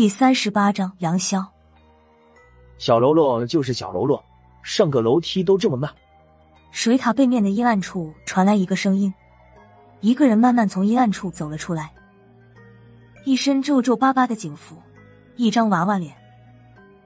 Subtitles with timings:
[0.00, 1.44] 第三十八章杨潇。
[2.78, 4.24] 小喽啰就是小喽啰，
[4.62, 5.92] 上个楼梯都这么慢。
[6.70, 9.12] 水塔背面的阴暗处传来一个声音，
[10.00, 11.92] 一个人慢慢从阴暗处走了出来，
[13.26, 14.74] 一身皱皱巴巴的警服，
[15.36, 16.16] 一张娃娃脸。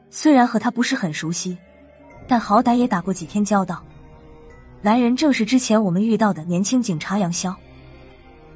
[0.09, 1.59] 虽然和他不是很熟悉，
[2.29, 3.83] 但好歹也打过几天交道。
[4.83, 7.53] 来人正是之前我们遇到的年轻警察杨潇。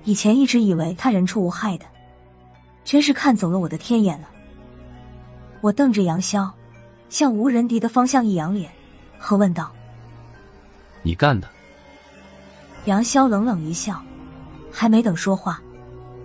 [0.05, 1.87] 以前一直以为他人畜无害的，
[2.89, 4.31] 真是看走了我的天眼了。
[5.61, 6.51] 我瞪着杨潇，
[7.11, 8.73] 向无人敌的方向一扬脸，
[9.19, 9.71] 喝问道
[11.05, 11.47] ：“你干的？”
[12.87, 14.03] 杨潇冷冷一笑，
[14.73, 15.61] 还没等说话，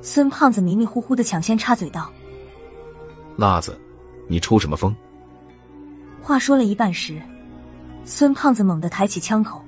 [0.02, 2.10] 孙胖子迷迷糊糊的抢先插嘴道
[3.36, 3.78] ：“辣子，
[4.30, 4.96] 你抽什么风？”
[6.24, 7.22] 话说了一半时，
[8.06, 9.62] 孙胖子猛地抬起枪口，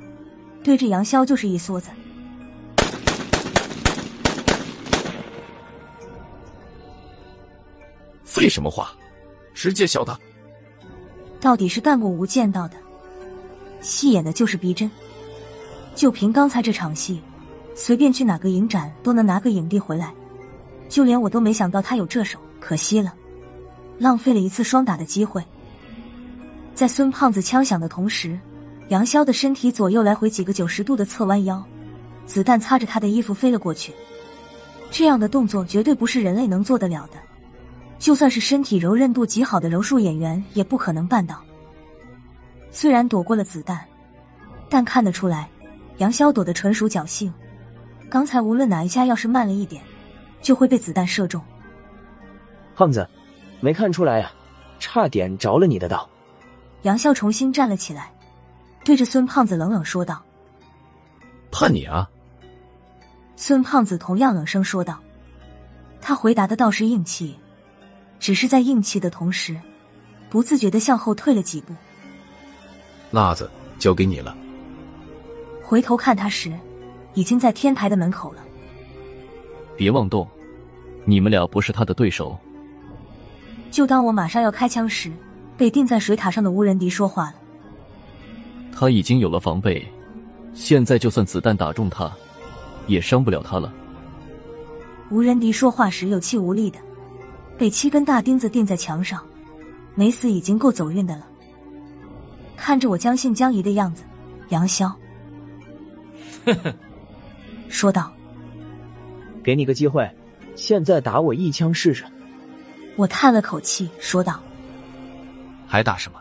[0.64, 1.90] 对着杨潇就是一梭子。
[8.36, 8.92] 废什么话，
[9.54, 10.20] 直接削他！
[11.40, 12.76] 到底是干过无间道的，
[13.80, 14.92] 戏演的就是逼真。
[15.96, 17.22] 就凭刚才这场戏，
[17.76, 20.14] 随便去哪个影展都能拿个影帝回来。
[20.90, 23.14] 就连我都没想到他有这手，可惜了，
[23.98, 25.42] 浪费了一次双打的机会。
[26.74, 28.38] 在孙胖子枪响的同时，
[28.90, 31.64] 杨潇的身体左右来回几个九十度的侧弯腰，
[32.26, 33.94] 子弹擦着他的衣服飞了过去。
[34.92, 37.25] 这样的动作绝对不是人类能做得了的。
[37.98, 41.42] 就算是身体柔韧度极好的柔术演员，也不可能办到。
[42.72, 43.86] 虽然躲过了子弹，
[44.70, 45.50] 但看得出来，
[45.98, 47.34] 杨潇躲的纯属侥幸。
[48.10, 49.82] 刚才无论哪一下要是慢了一点，
[50.42, 51.42] 就会被子弹射中。
[52.76, 53.08] 胖子，
[53.62, 54.32] 没看出来呀，
[54.78, 56.08] 差点着了你的道。
[56.82, 58.12] 杨潇重新站了起来，
[58.84, 60.22] 对着孙胖子冷冷说道
[61.50, 62.08] ：“怕你啊！”
[63.38, 65.00] 孙胖子同样冷声说道
[66.00, 67.36] ：“他回答的倒是硬气。”
[68.20, 69.56] 只是在硬气的同时，
[70.30, 71.74] 不自觉的向后退了几步。
[73.12, 74.36] 辣子交给你了。
[75.62, 76.52] 回头看他时，
[77.14, 78.44] 已经在天台的门口了。
[79.78, 80.28] 别妄动，
[81.06, 82.38] 你们俩不是他的对手。
[83.72, 85.12] 就当我马上要开枪时，
[85.58, 87.36] 被钉在水塔上的无人迪说话了。
[88.72, 89.86] 他已经有了防备，
[90.54, 92.12] 现在就算子弹打中他，
[92.88, 93.74] 也伤不了他了。
[95.10, 96.80] 无人迪说话时有气无力的。
[97.58, 99.26] 被七根大钉子钉在墙上，
[99.96, 101.28] 没死已经够走运的了。
[102.58, 104.04] 看着我将信将疑的样子，
[104.50, 104.92] 杨潇，
[106.46, 106.74] 呵呵，
[107.70, 108.12] 说道
[109.44, 110.10] ：“给你个机会，
[110.56, 112.06] 现在打我一枪试试。”
[112.96, 114.42] 我叹了口气，说道
[115.68, 116.20] ：“还打什么？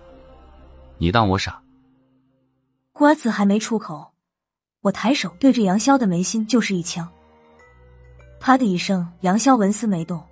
[0.99, 1.61] 你当我傻？”
[2.93, 4.13] 瓜子还没出口，
[4.81, 7.09] 我抬手对着杨潇的眉心就是一枪。
[8.41, 10.23] 啪的一声，杨潇纹丝没动。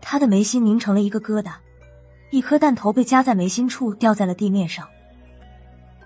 [0.00, 1.52] 他的眉心凝成了一个疙瘩，
[2.30, 4.86] 一颗弹头被夹在眉心处，掉在了地面上。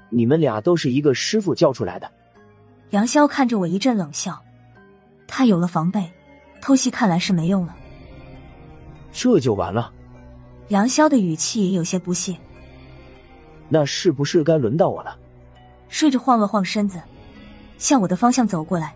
[0.09, 2.11] 你们俩都是一个师傅教出来的。
[2.91, 4.43] 杨潇看着我一阵冷笑，
[5.28, 6.11] 他有了防备，
[6.61, 7.77] 偷袭看来是没用了。
[9.12, 9.93] 这就完了？
[10.69, 12.37] 杨潇的语气也有些不屑。
[13.69, 15.17] 那是不是该轮到我了？
[15.89, 17.01] 睡着晃了晃身子，
[17.78, 18.95] 向我的方向走过来。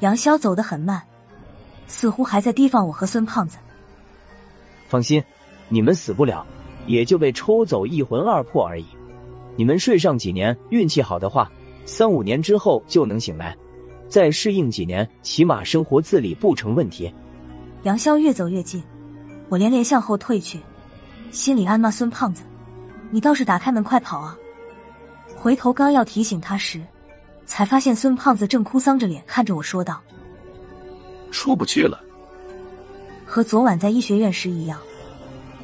[0.00, 1.02] 杨潇走得很慢。
[1.86, 3.58] 似乎还在提防我和孙胖子。
[4.88, 5.22] 放心，
[5.68, 6.46] 你们死不了，
[6.86, 8.86] 也就被抽走一魂二魄而已。
[9.56, 11.50] 你们睡上几年，运气好的话，
[11.86, 13.56] 三五年之后就能醒来。
[14.08, 17.12] 再适应几年，起码生活自理不成问题。
[17.84, 18.82] 杨潇越走越近，
[19.48, 20.60] 我连连向后退去，
[21.30, 22.42] 心里暗骂孙胖子
[23.10, 24.36] ：“你倒是打开门快跑啊！”
[25.34, 26.80] 回头刚要提醒他时，
[27.44, 30.00] 才发现孙胖子正哭丧着脸看着我说道。
[31.34, 32.00] 出不去了，
[33.26, 34.78] 和昨晚在医学院时一样，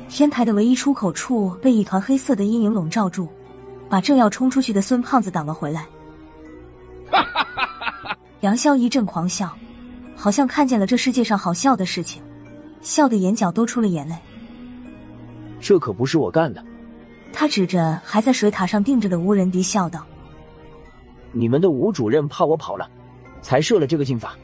[0.08, 3.28] 天台的唯一出口处被一团黑色的阴影笼罩住，
[3.88, 5.86] 把正要冲出去的孙胖子挡了回来。
[8.40, 9.56] 杨潇一阵狂笑，
[10.16, 12.20] 好像看见了这世界上好笑的事情，
[12.82, 14.16] 笑得眼角都出了眼泪。
[15.60, 16.62] 这可不是我干的，
[17.32, 20.04] 他指着还在水塔上定着的吴仁迪笑道
[21.30, 22.90] ：“你们的吴主任怕我跑了，
[23.40, 24.34] 才设了这个禁法，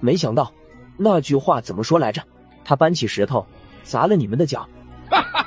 [0.00, 0.52] 没想到。”
[0.96, 2.22] 那句话怎么说来着？
[2.64, 3.46] 他搬起石头
[3.84, 4.66] 砸了你们的脚。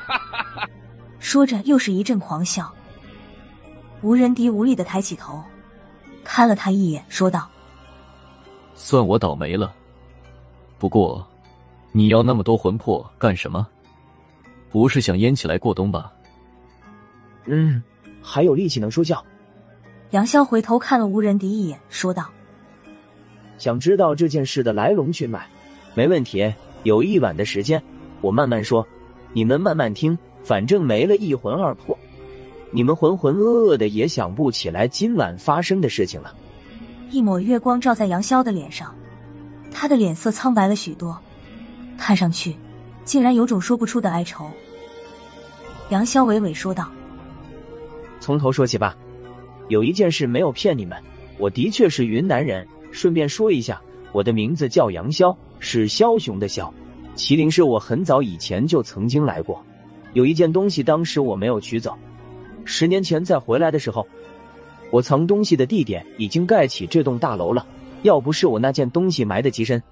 [1.19, 2.73] 说着，又是一阵狂笑。
[4.01, 5.43] 吴仁迪无力的抬起头，
[6.23, 7.49] 看了他一眼，说道
[8.73, 9.75] ：“算我倒霉了。
[10.77, 11.27] 不过，
[11.91, 13.67] 你要那么多魂魄干什么？
[14.71, 16.13] 不是想腌起来过冬吧？”
[17.45, 17.83] 嗯，
[18.21, 19.21] 还有力气能说教。
[20.11, 22.29] 杨潇回头看了吴仁迪一眼，说道。
[23.59, 25.45] 想知道这件事的来龙去脉，
[25.94, 26.51] 没问题。
[26.83, 27.79] 有一晚的时间，
[28.21, 28.88] 我慢慢说，
[29.33, 30.17] 你们慢慢听。
[30.41, 31.95] 反正没了一魂二魄，
[32.71, 36.33] 你们浑浑噩噩的也想不起来今晚发生的事情了。
[37.11, 38.95] 一抹月光照在杨潇的脸上，
[39.69, 41.19] 他的脸色苍白了许多，
[41.97, 42.56] 看上去
[43.03, 44.50] 竟然有种说不出的哀愁。
[45.89, 46.89] 杨潇娓娓说道
[48.21, 48.95] ：“从头说起吧，
[49.67, 50.97] 有一件事没有骗你们，
[51.38, 52.65] 我的确是云南人。
[52.91, 53.81] 顺便说一下，
[54.12, 56.71] 我的名字叫杨潇，是枭雄的枭。
[57.15, 59.63] 麒麟是我很早以前就曾经来过。”
[60.13, 61.95] 有一件东西，当时我没有取走。
[62.65, 64.07] 十年前再回来的时候，
[64.89, 67.65] 我藏东西的地点已经盖起这栋大楼了。
[68.01, 69.83] 要不是我那件东西埋得极深，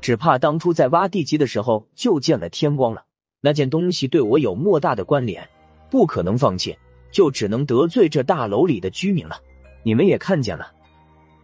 [0.00, 3.04] 只怕当初在挖地基的时候就见了天光了。
[3.40, 5.48] 那件东西对我有莫大的关联，
[5.88, 6.76] 不可能放弃，
[7.12, 9.36] 就只能得罪这大楼里的居民了。
[9.82, 10.72] 你们也看见了，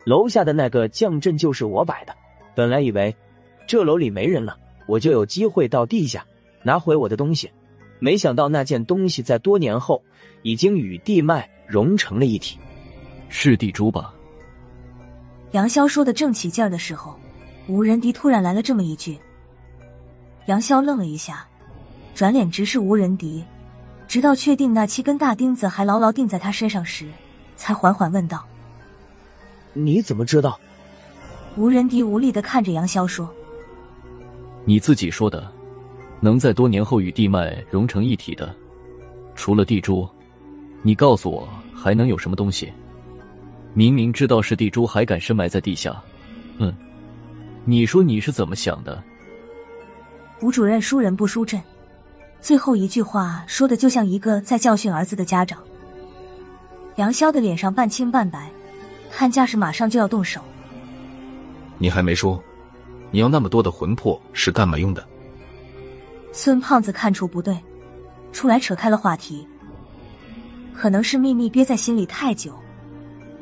[0.07, 2.15] 楼下的那个降阵就是我摆的。
[2.55, 3.15] 本来以为
[3.67, 4.57] 这楼里没人了，
[4.87, 6.25] 我就有机会到地下
[6.63, 7.51] 拿回我的东西。
[7.99, 10.01] 没想到那件东西在多年后
[10.43, 12.57] 已经与地脉融成了一体，
[13.29, 14.15] 是地珠吧？
[15.51, 17.19] 杨潇说的正起劲儿的时候，
[17.67, 19.19] 吴仁迪突然来了这么一句。
[20.47, 21.45] 杨潇愣了一下，
[22.15, 23.43] 转脸直视吴仁迪，
[24.07, 27.09] 直到确定那七根大钉子还牢牢钉在他身上时，
[27.57, 28.47] 才缓缓问道
[29.77, 30.59] ：“你怎么知道？”
[31.57, 33.29] 吴仁迪无力的看着杨潇说
[34.65, 35.53] ：“你自己说的。”
[36.19, 38.53] 能在多年后与地脉融成一体的，
[39.35, 40.09] 除了地珠，
[40.83, 42.73] 你告诉我还能有什么东西？
[43.75, 46.03] 明明知道是地珠，还敢深埋在地下？
[46.57, 46.75] 嗯，
[47.67, 49.01] 你说你是怎么想的？
[50.41, 51.63] 吴主任输人不输阵，
[52.41, 55.63] 最后一句话说的就像一个在教训儿子的家长。
[56.97, 58.51] 杨潇的脸上半青半白，
[59.17, 60.43] 看架势马上就要动手。
[61.79, 62.39] 你还没说，
[63.11, 65.03] 你要那么多的魂魄是干嘛用的？
[66.33, 67.59] 孙胖子看出不对，
[68.31, 69.49] 出来扯开了话题。
[70.75, 72.53] 可能是秘密憋在心里太久，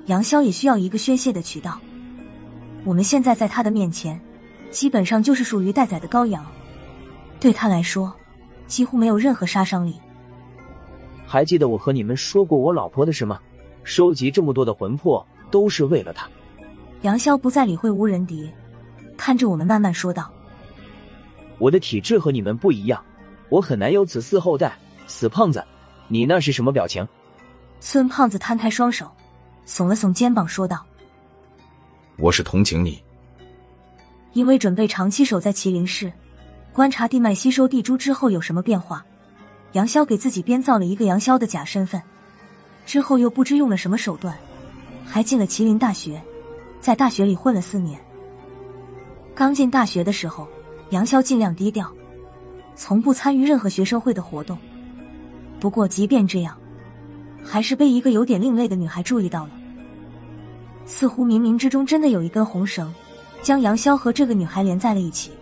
[0.06, 1.80] 杨潇也需要一个宣泄的渠道。
[2.84, 4.20] 我们现在在他的面前，
[4.70, 6.46] 基本上就是属于待宰的羔羊，
[7.40, 8.14] 对他来说，
[8.68, 9.96] 几乎没有任何杀伤力。
[11.26, 13.40] 还记得我和你们说过我老婆的事吗？
[13.82, 16.28] 收集这么多的魂魄，都是为了他。
[17.02, 18.50] 杨潇不再理会吴仁迪，
[19.16, 20.30] 看着我们慢慢说道。
[21.58, 23.04] 我的体质和你们不一样，
[23.48, 24.76] 我很难有子嗣后代。
[25.06, 25.62] 死胖子，
[26.08, 27.06] 你那是什么表情？
[27.78, 29.10] 孙胖子摊开双手，
[29.66, 30.84] 耸了耸肩膀，说道
[32.16, 33.02] ：“我是同情你，
[34.32, 36.10] 因为准备长期守在麒麟市，
[36.72, 39.04] 观察地脉吸收地珠之后有什么变化。
[39.72, 42.00] 杨潇给自己编造了一个杨潇的假身份，
[42.86, 44.34] 之后又不知用了什么手段，
[45.04, 46.22] 还进了麒麟大学，
[46.80, 48.00] 在大学里混了四年。
[49.34, 50.48] 刚进大学的时候。”
[50.90, 51.90] 杨潇尽量低调，
[52.76, 54.56] 从不参与任何学生会的活动。
[55.58, 56.56] 不过，即便这样，
[57.42, 59.50] 还是被一个有点另类的女孩注意到了。
[60.84, 62.94] 似乎冥冥之中真的有一根红绳，
[63.42, 65.32] 将杨潇和这个女孩连在了一起。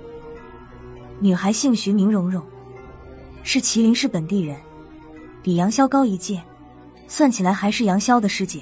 [1.19, 2.43] 女孩姓徐，名蓉蓉，
[3.43, 4.57] 是麒麟市本地人，
[5.43, 6.41] 比杨潇高一届，
[7.09, 8.61] 算起来还是杨潇的师姐。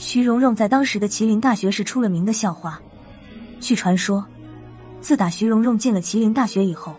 [0.00, 2.80] 徐蓉蓉在当时的麒麟大学是出了名的校花，
[3.60, 4.26] 据传说。
[4.98, 6.96] 自打徐蓉蓉进了麒麟大学以后，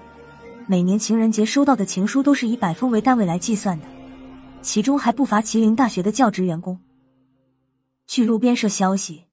[0.68, 3.87] 每年情人节收到的情书都是以百封为单位来计算的，
[4.61, 6.80] 其中还不乏麒麟大学的教职员工。
[8.06, 9.25] 据路边社消息，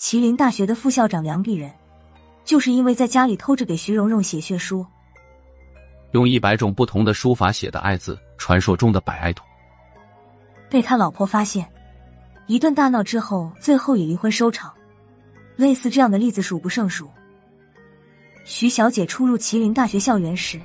[0.00, 1.70] 麒麟大学的副校长梁碧人，
[2.46, 4.86] 就是因为在家里偷着给徐蓉蓉写血书，
[6.12, 9.44] 用一百种不同的书法写的“爱”字，传说中的百爱图，
[10.70, 11.70] 被他老婆发现，
[12.46, 14.72] 一顿大闹之后，最后以离婚收场。
[15.56, 17.08] 类似这样的例子数不胜数。
[18.44, 20.60] 徐小姐初入麒麟大学校园时，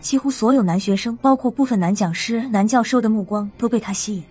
[0.00, 4.24] 几乎所有男学生，包括部分男讲师、男教授的目光都被她吸引。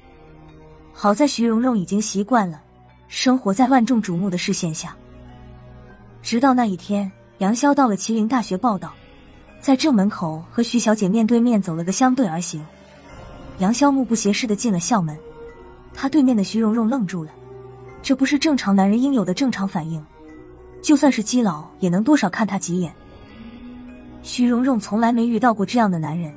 [0.91, 2.61] 好在徐蓉蓉已经习惯了
[3.07, 4.95] 生活在万众瞩目的视线下。
[6.21, 8.91] 直到那一天，杨潇到了麒麟大学报道，
[9.61, 12.65] 在正门口和徐小姐面对面走了个相对而行。
[13.59, 15.17] 杨潇目不斜视的进了校门，
[15.95, 17.31] 他对面的徐蓉蓉愣住了，
[18.03, 20.03] 这不是正常男人应有的正常反应。
[20.81, 22.93] 就算是基佬，也能多少看他几眼。
[24.21, 26.31] 徐蓉蓉从来没遇到过这样的男人，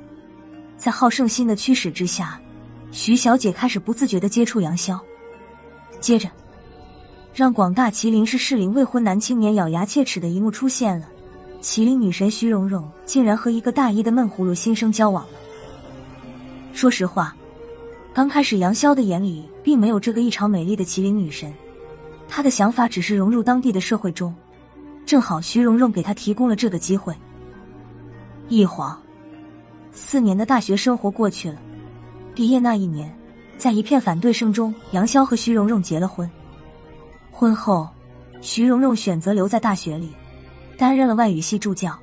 [0.77, 2.39] 在好胜心的驱使之下，
[2.91, 4.99] 徐小姐开始不自觉的接触杨潇。
[5.99, 6.29] 接着，
[7.33, 11.07] 让广大麒麟市适龄未婚男青年咬牙切齿的一幕出现了：
[11.61, 15.33] 麒麟女神徐蓉蓉竟然和一个大一的闷葫芦新生交往了。
[16.73, 17.35] 说实话，
[18.13, 21.53] 刚开始杨潇的眼里并没有这个异常美丽的麒麟女神。
[22.27, 24.35] 他的想法只是融入当地的社会中，
[25.05, 27.15] 正好徐蓉蓉给他提供了这个机会。
[28.49, 28.99] 一晃，
[29.91, 31.59] 四年的大学生活过去了。
[32.35, 33.15] 毕业那一年，
[33.57, 36.29] 在一片反对声中，杨潇和徐蓉蓉结了婚。
[37.31, 37.89] 婚后，
[38.41, 40.11] 徐蓉蓉选择留在大学里，
[40.77, 41.97] 担任了外语系助教。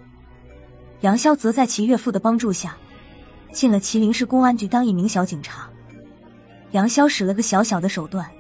[1.02, 2.76] 杨潇则在其岳父的帮助下，
[3.52, 5.68] 进了麒麟市公安局当一名小警察。
[6.76, 8.30] 杨潇使了个小小的手段，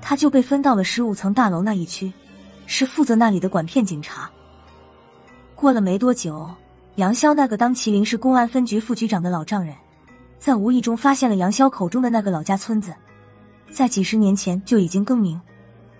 [0.00, 2.12] 他就被分到了十五层大楼那一区，
[2.66, 4.30] 是负责那里的管片警察。
[5.56, 6.48] 过了没多久，
[6.94, 9.74] 杨潇那个当麒麟市公安分局副局长的老丈人，
[10.38, 12.94] 在无意中发现了杨潇口中的那个老家村子，
[13.72, 15.40] 在几十年前就已经更名，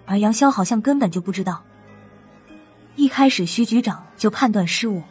[0.06, 1.60] 而杨潇好像根本就不知道。
[2.94, 5.02] 一开始，徐局长就判断失误。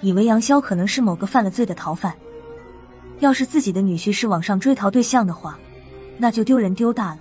[0.00, 2.14] 以为杨潇可能是某个犯了罪的逃犯，
[3.18, 5.58] 要是自己的女婿是网上追逃对象的话，
[6.18, 7.18] 那就丢人丢大了。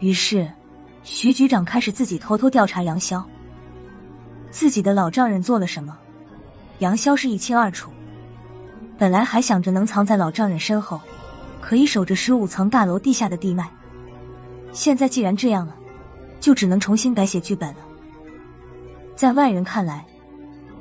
[0.00, 0.50] 于是，
[1.02, 3.22] 徐局长开始自己偷偷调查杨潇，
[4.50, 5.96] 自己的老丈人做了什么，
[6.78, 7.90] 杨潇是一清二楚。
[8.98, 11.00] 本来还想着能藏在老丈人身后，
[11.60, 13.68] 可以守着十五层大楼地下的地脉，
[14.72, 15.74] 现在既然这样了，
[16.40, 17.76] 就只能重新改写剧本了。
[19.14, 20.04] 在外人看来。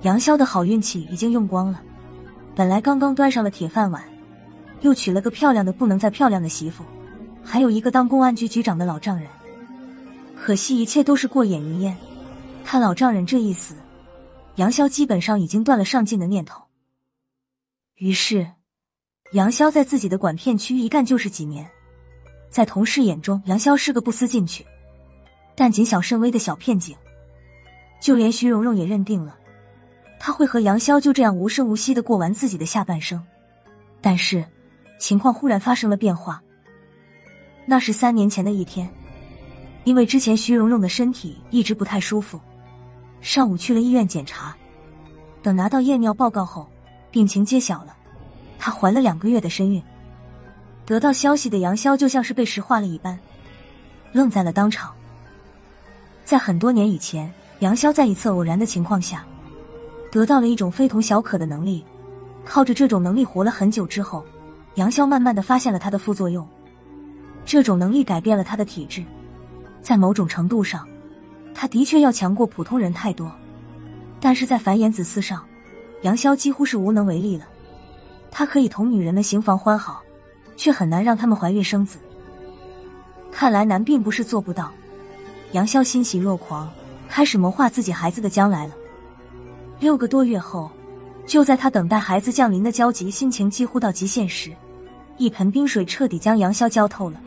[0.01, 1.81] 杨潇的好运气已经用光了，
[2.53, 4.03] 本来刚刚端上了铁饭碗，
[4.81, 6.83] 又娶了个漂亮的不能再漂亮的媳妇，
[7.43, 9.27] 还有一个当公安局局长的老丈人。
[10.35, 11.95] 可惜一切都是过眼云烟，
[12.65, 13.75] 他老丈人这一死，
[14.55, 16.61] 杨潇基本上已经断了上进的念头。
[17.95, 18.45] 于是，
[19.31, 21.65] 杨潇在自己的管片区一干就是几年，
[22.49, 24.65] 在同事眼中，杨潇是个不思进取、
[25.55, 26.93] 但谨小慎微的小片警，
[28.01, 29.37] 就连徐蓉蓉也认定了。
[30.19, 33.25] 他会和杨潇就这样无声无息的过完自己的下半生，
[34.01, 34.43] 但是
[34.99, 36.42] 情况忽然发生了变化。
[37.65, 38.89] 那是三年前的一天，
[39.83, 42.39] 因为之前徐蓉蓉的身体一直不太舒服，
[43.21, 44.55] 上午去了医院检查，
[45.41, 46.67] 等拿到验尿报告后，
[47.09, 47.95] 病情揭晓了，
[48.59, 49.81] 她怀了两个月的身孕。
[50.85, 53.17] 得到消息的杨潇就像是被石化了一般，
[54.11, 54.93] 愣在了当场。
[56.25, 59.25] 在很多年以前，杨潇在一次偶然的情况下。
[60.11, 61.83] 得到了一种非同小可的能力，
[62.45, 64.23] 靠着这种能力活了很久之后，
[64.75, 66.47] 杨潇慢慢的发现了它的副作用。
[67.45, 69.03] 这种能力改变了他的体质，
[69.81, 70.87] 在某种程度上，
[71.53, 73.31] 他的确要强过普通人太多。
[74.19, 75.43] 但是在繁衍子嗣上，
[76.03, 77.45] 杨潇几乎是无能为力了。
[78.31, 80.01] 他可以同女人们行房欢好，
[80.55, 81.99] 却很难让他们怀孕生子。
[83.31, 84.71] 看来男并不是做不到。
[85.51, 86.71] 杨潇欣喜若狂，
[87.09, 88.73] 开始谋划自己孩子的将来了。
[89.79, 90.71] 六个多月后，
[91.27, 94.51] 就在他等待孩子降临的焦急心情几乎到极限时，
[95.17, 97.21] 一盆冰水彻底将杨潇浇透了。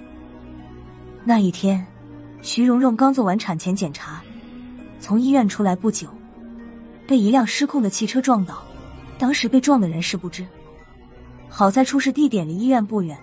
[1.29, 1.85] 那一天，
[2.41, 4.23] 徐蓉蓉刚做完产前检查，
[5.01, 6.07] 从医院出来不久，
[7.05, 8.63] 被一辆失控的汽车撞倒。
[9.19, 10.47] 当时被撞的人是不知，
[11.49, 13.19] 好在出事地点离医院不远，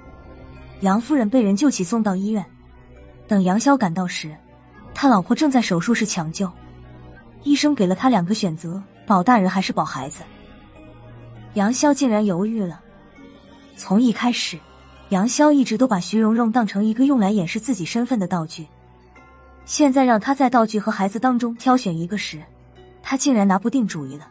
[0.81, 2.45] 杨夫人被人救起送到医院。
[3.25, 4.35] 等杨潇赶到时，
[4.93, 6.51] 他老婆正在手术室抢救，
[7.43, 8.83] 医生给了他两个选择。
[9.07, 10.23] 保大人还是保孩子？
[11.53, 12.81] 杨潇竟然犹豫了。
[13.77, 14.59] 从一开始，
[15.13, 18.65] 杨潇一直都把徐蓉蓉当成一个用来掩饰自己身份的道具。
[19.63, 22.41] 现在让他在道具和孩子当中挑选一个时，
[23.03, 24.27] 他竟然拿不定主意了。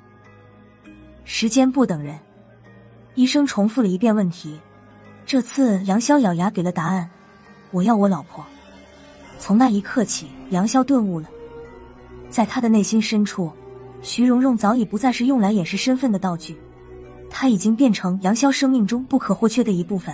[1.24, 2.18] 时间不等人，
[3.14, 4.58] 医生重复了一遍问题。
[5.24, 7.08] 这次杨潇咬牙给了答案
[7.70, 8.44] ：“我要我老婆。”
[9.38, 11.28] 从那一刻起，杨潇顿悟了，
[12.28, 13.52] 在他的内心深处。
[14.02, 16.58] 徐蓉蓉早已不再是用来掩饰身份的道具，
[17.30, 20.12] 她已经变成杨潇生命中不可或缺的一部分。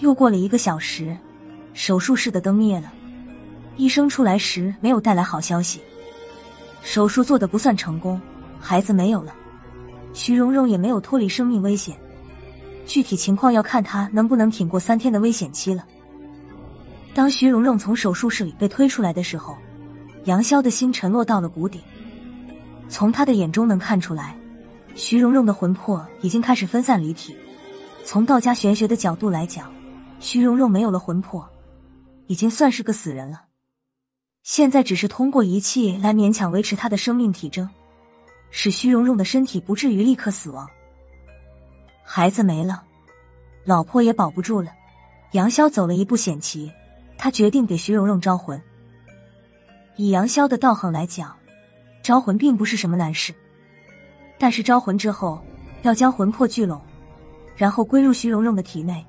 [0.00, 1.16] 又过了一个小时，
[1.72, 2.92] 手术室的灯灭了，
[3.76, 5.80] 医生出来时没有带来好消息，
[6.82, 8.20] 手术做的不算成功，
[8.60, 9.34] 孩子没有了，
[10.12, 11.96] 徐蓉蓉也没有脱离生命危险，
[12.86, 15.84] 具体情况要看她能不能挺过三天的危险期了。
[17.14, 19.56] 当徐蓉蓉从手术室里被推出来的时候，
[20.24, 21.80] 杨潇的心沉落到了谷底。
[22.88, 24.36] 从他的眼中能看出来，
[24.94, 27.34] 徐蓉蓉的魂魄已经开始分散离体。
[28.04, 29.72] 从道家玄学的角度来讲，
[30.18, 31.48] 徐蓉蓉没有了魂魄，
[32.26, 33.44] 已经算是个死人了。
[34.42, 37.68] 现在只是通过仪器来勉强维持她的生命体征，
[38.50, 40.68] 使徐蓉蓉的身体不至于立刻死亡。
[42.04, 42.82] 孩子没了，
[43.64, 44.72] 老婆也保不住了。
[45.32, 46.70] 杨潇走了一步险棋，
[47.18, 48.60] 他决定给徐蓉蓉招魂。
[49.96, 51.36] 以杨潇的道行来讲。
[52.02, 53.34] 招魂并不是什么难事，
[54.38, 55.44] 但是招魂之后
[55.82, 56.80] 要将魂魄聚拢，
[57.56, 59.04] 然后归入徐蓉蓉的体内，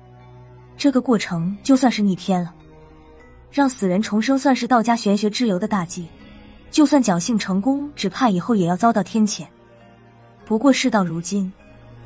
[0.78, 2.54] 这个过程就算是逆天了。
[3.50, 6.06] 让死人重生算是道家玄学之流的大忌，
[6.70, 9.44] 就算侥幸成功，只怕以后也要遭到天谴。
[10.44, 11.52] 不过事到如今，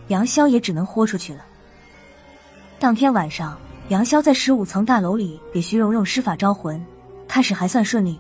[0.09, 1.45] 杨潇也只能豁出去了。
[2.79, 6.83] 当天晚上，杨潇在十五层大楼里给徐蓉蓉施法招魂，
[7.29, 8.19] 开始还算顺利，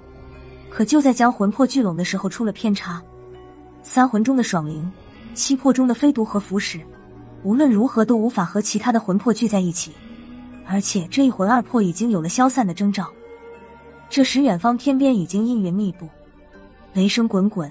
[0.68, 3.02] 可就在将魂魄聚拢的时候出了偏差。
[3.82, 4.92] 三魂中的爽灵，
[5.32, 6.80] 七魄中的飞毒和符使，
[7.42, 9.92] 无论如何都无法和其他的魂魄聚在一起，
[10.66, 13.08] 而且这一魂二魄已经有了消散的征兆。
[14.08, 16.08] 这时，远方天边已经阴云密布，
[16.92, 17.70] 雷声滚滚，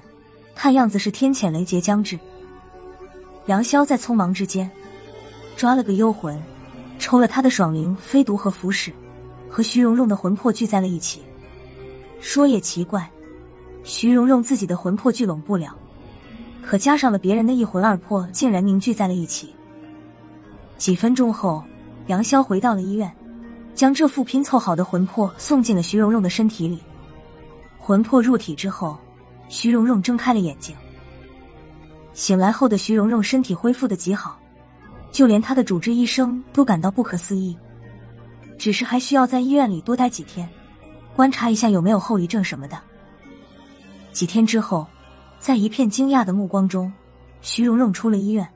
[0.55, 2.19] 看样子是天谴雷劫将至。
[3.45, 4.69] 杨潇在匆忙之间
[5.55, 6.41] 抓了个幽魂，
[6.99, 8.91] 抽了他的爽灵、飞毒和符使，
[9.49, 11.21] 和徐蓉蓉的魂魄聚在了一起。
[12.19, 13.09] 说也奇怪，
[13.83, 15.75] 徐蓉蓉自己的魂魄聚拢不了。
[16.63, 19.53] 可加上了别人的一魂二魄，竟然凝聚在了一起。
[20.77, 21.63] 几分钟后，
[22.11, 23.09] 杨潇回到了医院，
[23.73, 26.77] 将这副拼凑好的魂魄送进了徐蓉蓉的身体里。
[27.79, 28.99] 魂魄入体之后，
[29.47, 30.75] 徐蓉蓉睁开了眼睛。
[32.13, 34.37] 醒来后的徐蓉蓉身体恢复的极好，
[35.09, 37.57] 就连她的主治医生都感到不可思议。
[38.57, 40.47] 只是还需要在医院里多待几天，
[41.15, 42.77] 观察一下有没有后遗症什么的。
[44.11, 44.85] 几天之后。
[45.41, 46.93] 在一片惊讶的目光中，
[47.41, 48.47] 徐蓉蓉出了医院，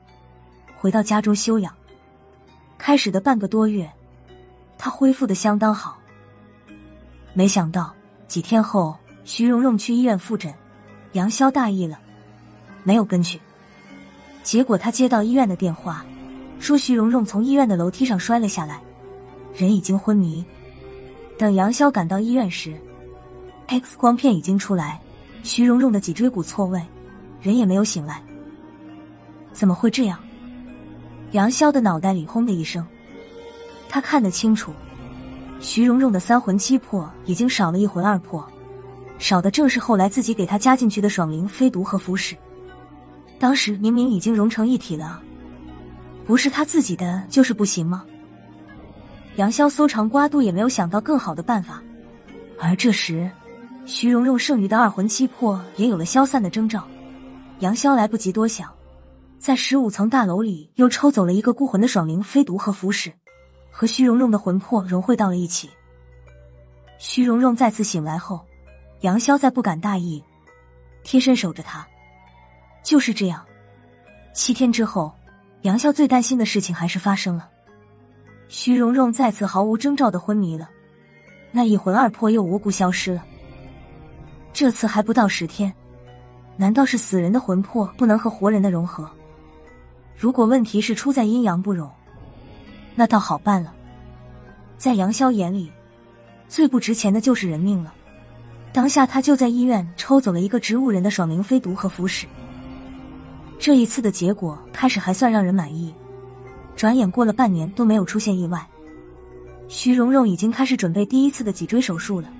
[0.76, 1.75] 回到家中休养。
[2.78, 3.90] 开始的半个多月，
[4.78, 5.98] 她恢复的相当好。
[7.32, 7.94] 没想到
[8.28, 10.54] 几天后，徐蓉蓉去医院复诊，
[11.12, 11.98] 杨潇大意了，
[12.82, 13.40] 没有跟去。
[14.42, 16.04] 结果他接到医院的电话，
[16.60, 18.80] 说徐蓉蓉从医院的楼梯上摔了下来，
[19.54, 20.44] 人已经昏迷。
[21.38, 22.74] 等杨潇赶到医院时
[23.66, 25.00] ，X 光片已经出来。
[25.42, 26.80] 徐蓉蓉的脊椎骨错位，
[27.40, 28.22] 人也没有醒来。
[29.52, 30.18] 怎么会这样？
[31.32, 32.86] 杨潇的脑袋里轰的一声，
[33.88, 34.72] 他看得清楚，
[35.60, 38.46] 徐蓉蓉的三魂七魄已经少了一魂二魄，
[39.18, 42.36] 少的正是后来自己给他加进去的爽灵、飞毒和符使。
[43.38, 45.20] 当时明明已经融成一体了，
[46.26, 48.04] 不是他自己的就是不行吗？
[49.36, 51.82] 杨潇搜肠刮肚也没有想到更好的办法，
[52.60, 53.30] 而这时。
[53.84, 56.82] 徐蓉蓉剩余的二魂七魄也有了消散的征兆，
[57.60, 58.68] 杨潇来不及多想，
[59.38, 63.12] 在十五层大楼里又抽走了一个孤魂的爽灵、飞毒和符使，
[63.70, 65.70] 和徐蓉蓉的魂魄融汇到了一起。
[66.98, 68.44] 徐蓉蓉再次醒来后，
[69.02, 70.22] 杨潇再不敢大意，
[71.04, 71.86] 贴身守着她。
[72.82, 73.44] 就是这样，
[74.32, 75.12] 七天之后，
[75.62, 77.48] 杨潇最担心的事情还是发生了，
[78.48, 80.70] 徐蓉蓉再次毫无征兆的昏迷了，
[81.52, 83.24] 那一魂二魄又无故消失了。
[84.52, 85.72] 这次还不到十天，
[86.56, 89.10] 难道是死人的魂魄不能和活人的融合？
[90.16, 91.90] 如果问题是出在阴阳不容，
[92.94, 93.74] 那倒好办了。
[94.78, 95.70] 在杨潇眼里，
[96.48, 97.92] 最不值钱的就是人命了。
[98.72, 102.26] 当下他就在医院抽走了一个植物人的爽灵飞毒和符使。
[103.58, 105.94] 这一次的结果开始还算让人满意，
[106.74, 108.66] 转眼过了半年都没有出现意外。
[109.68, 112.30] 徐蓉蓉已经开始准备第一次的脊椎手术了。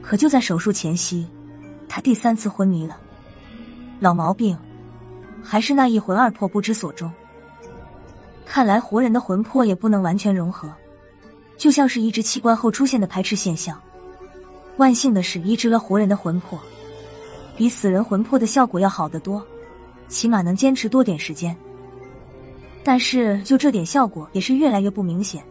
[0.00, 1.26] 可就在手术前夕，
[1.88, 2.98] 他第三次昏迷了。
[4.00, 4.56] 老毛病，
[5.42, 7.10] 还是那一魂二魄不知所终。
[8.44, 10.70] 看来活人的魂魄也不能完全融合，
[11.56, 13.80] 就像是移植器官后出现的排斥现象。
[14.76, 16.58] 万幸的是，移植了活人的魂魄，
[17.56, 19.44] 比死人魂魄的效果要好得多，
[20.08, 21.56] 起码能坚持多点时间。
[22.84, 25.42] 但是就这点效果，也是越来越不明显。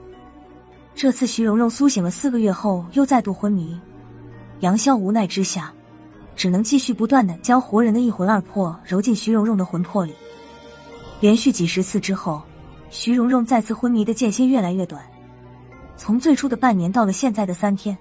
[0.93, 3.79] 这次徐蓉蓉苏醒了四个月后，又再度昏迷。
[4.59, 5.73] 杨潇无奈之下，
[6.35, 10.13] 只能继续不断的将活人的一魂二魄揉进徐蓉蓉的魂魄里。
[11.19, 12.41] 连续几十次之后，
[12.89, 15.03] 徐蓉蓉再次昏迷的间歇越来越短，
[15.95, 17.97] 从最初的半年到了现在的三天。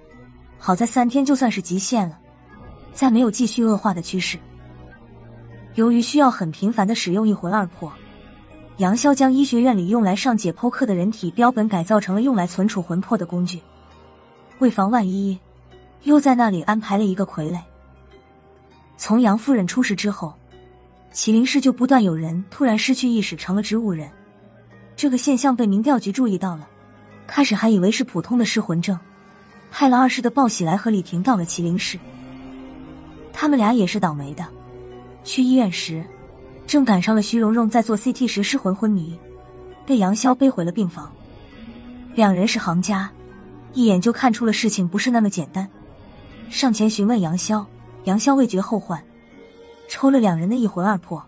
[0.59, 2.19] 好在三天就算是极限了，
[2.93, 4.39] 再没有继续恶化的趋势。
[5.75, 7.93] 由于需要很频繁的使用一魂二魄，
[8.79, 13.61] 杨潇将医学院里用来上解剖课的人体标本改造成了用来存储魂魄的工具，
[14.59, 15.39] 为防万一。
[16.05, 17.59] 又在那里安排了一个傀儡。
[19.03, 20.35] 从杨夫人出事之后，
[21.11, 24.11] 麒麟市就不断有人突然失去意识，成了植物人。
[24.95, 26.69] 这个现象被民调局注意到了，
[27.27, 29.01] 开始还以为是普通的失魂症，
[29.71, 31.99] 派了二世的报喜来和李婷到了麒麟市。
[33.33, 34.47] 他们俩也是倒霉的，
[35.25, 36.05] 去医院时
[36.67, 39.19] 正赶上了徐蓉蓉在做 CT 时失魂昏迷，
[39.87, 41.11] 被杨潇背回了病房。
[42.15, 43.11] 两人是行家，
[43.73, 45.67] 一眼就看出了事情不是那么简单。
[46.51, 47.65] 上前询问杨潇，
[48.11, 49.01] 杨潇未觉后患，
[49.89, 51.25] 抽了两人的一魂二魄。